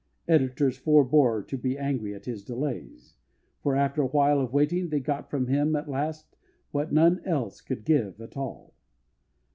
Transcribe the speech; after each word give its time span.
Editors 0.27 0.79
forbore 0.79 1.43
to 1.43 1.55
be 1.59 1.77
angry 1.77 2.15
at 2.15 2.25
his 2.25 2.43
delays, 2.43 3.13
for, 3.61 3.75
after 3.75 4.01
a 4.01 4.07
while 4.07 4.41
of 4.41 4.51
waiting, 4.51 4.89
they 4.89 4.99
got 4.99 5.29
from 5.29 5.45
him, 5.45 5.75
at 5.75 5.87
last, 5.87 6.35
what 6.71 6.91
none 6.91 7.21
else 7.23 7.61
could 7.61 7.85
give 7.85 8.19
at 8.19 8.35
all. 8.35 8.73